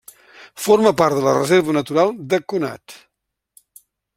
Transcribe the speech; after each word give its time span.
Forma 0.63 0.93
part 1.01 1.17
de 1.19 1.23
la 1.27 1.35
Reserva 1.37 1.75
Natural 1.79 2.11
de 2.33 2.41
Conat. 2.55 2.97